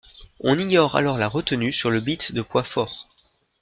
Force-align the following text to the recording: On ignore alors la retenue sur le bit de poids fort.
On 0.39 0.57
ignore 0.57 0.95
alors 0.95 1.19
la 1.19 1.27
retenue 1.27 1.71
sur 1.71 1.91
le 1.91 1.99
bit 1.99 2.31
de 2.33 2.41
poids 2.41 2.63
fort. 2.63 3.07